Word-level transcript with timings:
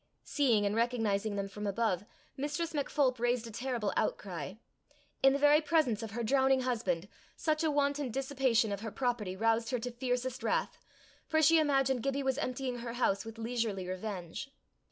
Seeing 0.23 0.65
and 0.65 0.75
recognizing 0.75 1.35
them 1.35 1.47
from 1.47 1.67
above, 1.67 2.05
Mistress 2.35 2.73
MacPholp 2.73 3.19
raised 3.19 3.45
a 3.45 3.51
terrible 3.51 3.93
outcry. 3.95 4.55
In 5.21 5.31
the 5.31 5.37
very 5.37 5.61
presence 5.61 6.01
of 6.01 6.09
her 6.09 6.23
drowning 6.23 6.61
husband, 6.61 7.07
such 7.37 7.63
a 7.63 7.69
wanton 7.69 8.09
dissipation 8.09 8.71
of 8.71 8.81
her 8.81 8.89
property 8.89 9.35
roused 9.35 9.69
her 9.69 9.77
to 9.77 9.91
fiercest 9.91 10.41
wrath, 10.41 10.79
for 11.27 11.39
she 11.39 11.59
imagined 11.59 12.01
Gibbie 12.01 12.23
was 12.23 12.39
emptying 12.39 12.79
her 12.79 12.93
house 12.93 13.25
with 13.25 13.37
leisurely 13.37 13.87
revenge. 13.87 14.49